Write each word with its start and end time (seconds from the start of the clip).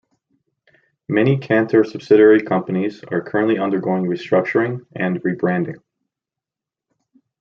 Many 1.07 1.37
Kantar 1.37 1.85
subsidiary 1.85 2.41
companies 2.41 3.03
are 3.11 3.21
currently 3.21 3.59
undergoing 3.59 4.05
restructuring 4.07 4.83
and 4.95 5.21
rebranding. 5.21 5.77